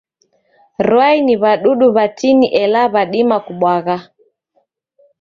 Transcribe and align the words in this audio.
Rwai 0.87 1.17
ni 1.25 1.35
w'adudu 1.41 1.85
w'atini 1.95 2.47
ela 2.63 2.81
w'adima 2.93 3.37
kubwagha. 3.45 3.97